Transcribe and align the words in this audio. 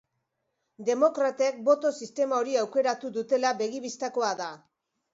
Demokratek 0.87 1.61
boto 1.69 1.93
sistema 1.99 2.41
hori 2.41 2.59
aukeratu 2.65 3.15
dutela 3.21 3.55
begi-bistakoa 3.63 4.35
da. 4.45 4.53